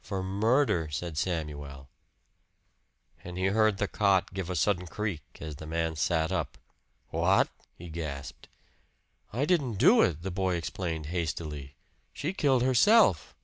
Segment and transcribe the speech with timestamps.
[0.00, 1.90] "For murder," said Samuel.
[3.22, 6.56] And he heard the cot give a sudden creak as the man sat up.
[7.10, 8.48] "What!" he gasped.
[9.30, 11.76] "I didn't do it," the boy explained hastily.
[12.14, 13.36] "She killed herself."